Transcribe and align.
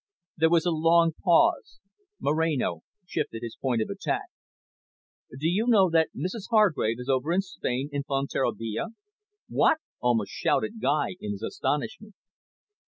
There 0.35 0.49
was 0.49 0.65
a 0.65 0.71
long 0.71 1.11
pause. 1.23 1.79
Moreno 2.19 2.81
shifted 3.05 3.43
his 3.43 3.55
point 3.55 3.83
of 3.83 3.89
attack. 3.91 4.29
"Do 5.29 5.47
you 5.47 5.67
know 5.67 5.91
that 5.91 6.09
Mrs 6.15 6.47
Hargrave 6.49 6.97
is 6.99 7.07
over 7.07 7.31
in 7.31 7.41
Spain, 7.41 7.87
in 7.91 8.01
Fonterrabia?" 8.05 8.95
"What!" 9.47 9.77
almost 9.99 10.31
shouted 10.31 10.81
Guy 10.81 11.17
in 11.19 11.33
his 11.33 11.43
astonishment. 11.43 12.15